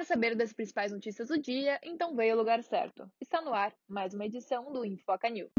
[0.00, 1.78] Quer saber das principais notícias do dia?
[1.82, 3.06] Então veio ao lugar certo.
[3.20, 5.50] Está no ar mais uma edição do Infoca News.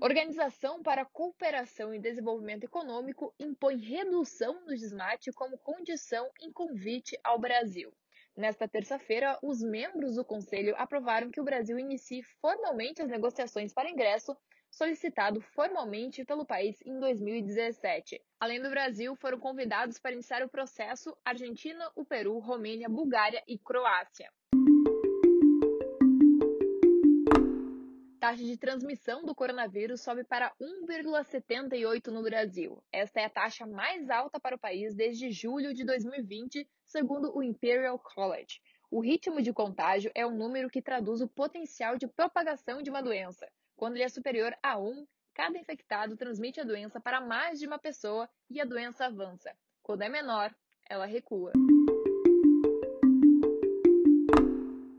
[0.00, 7.36] Organização para Cooperação e Desenvolvimento Econômico impõe redução do desmate como condição em convite ao
[7.36, 7.92] Brasil.
[8.36, 13.90] Nesta terça-feira, os membros do Conselho aprovaram que o Brasil inicie formalmente as negociações para
[13.90, 14.36] ingresso
[14.72, 18.20] solicitado formalmente pelo país em 2017.
[18.40, 23.58] Além do Brasil, foram convidados para iniciar o processo Argentina, o Peru, Romênia, Bulgária e
[23.58, 24.32] Croácia.
[28.18, 32.82] Taxa de transmissão do coronavírus sobe para 1,78 no Brasil.
[32.90, 37.42] Esta é a taxa mais alta para o país desde julho de 2020, segundo o
[37.42, 38.62] Imperial College.
[38.90, 43.02] O ritmo de contágio é um número que traduz o potencial de propagação de uma
[43.02, 43.46] doença.
[43.82, 47.80] Quando ele é superior a 1, cada infectado transmite a doença para mais de uma
[47.80, 49.52] pessoa e a doença avança.
[49.82, 50.54] Quando é menor,
[50.88, 51.50] ela recua.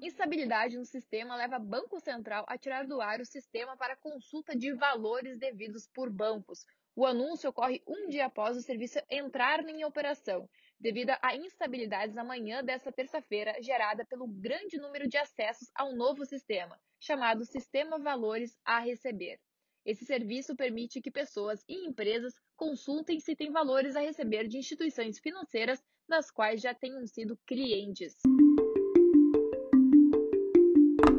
[0.00, 4.72] Instabilidade no sistema leva Banco Central a tirar do ar o sistema para consulta de
[4.72, 6.64] valores devidos por bancos.
[6.98, 12.24] O anúncio ocorre um dia após o serviço entrar em operação, devido a instabilidades na
[12.24, 18.58] manhã desta terça-feira gerada pelo grande número de acessos ao novo sistema chamado Sistema Valores
[18.64, 19.38] a Receber.
[19.86, 25.20] Esse serviço permite que pessoas e empresas consultem se têm valores a receber de instituições
[25.20, 28.16] financeiras das quais já tenham sido clientes.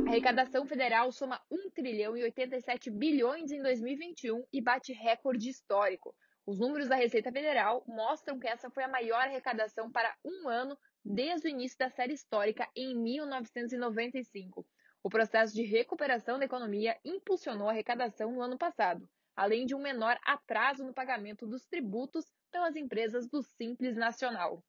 [0.06, 6.14] A arrecadação federal soma 1 trilhão e 87 bilhões em 2021 e bate recorde histórico.
[6.46, 10.78] Os números da Receita Federal mostram que essa foi a maior arrecadação para um ano
[11.06, 14.66] desde o início da série histórica em 1995.
[15.02, 19.80] O processo de recuperação da economia impulsionou a arrecadação no ano passado, além de um
[19.80, 24.62] menor atraso no pagamento dos tributos pelas empresas do Simples Nacional.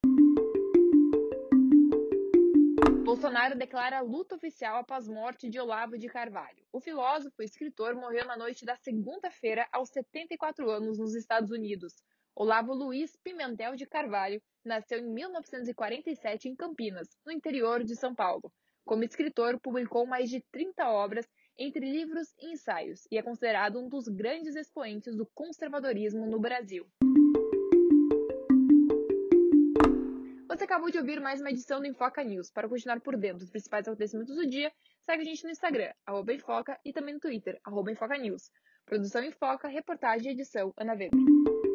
[3.02, 6.62] Bolsonaro declara luta oficial após morte de Olavo de Carvalho.
[6.70, 11.94] O filósofo e escritor morreu na noite da segunda-feira aos 74 anos nos Estados Unidos.
[12.36, 18.52] Olavo Luiz Pimentel de Carvalho nasceu em 1947 em Campinas, no interior de São Paulo.
[18.84, 21.26] Como escritor, publicou mais de 30 obras,
[21.58, 26.86] entre livros e ensaios, e é considerado um dos grandes expoentes do conservadorismo no Brasil.
[30.50, 32.50] Você acabou de ouvir mais uma edição do Infoca News.
[32.50, 35.92] Para continuar por dentro dos principais acontecimentos do dia, segue a gente no Instagram,
[36.34, 38.50] Infoca, e também no Twitter, arroba Infoca News.
[38.84, 41.69] Produção Infoca, reportagem e edição, Ana Weber.